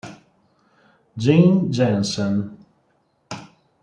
[1.15, 2.57] Jane Jensen